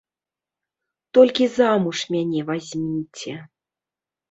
Толькі 1.17 1.49
замуж 1.59 1.97
мяне 2.17 2.41
вазьміце. 2.49 3.39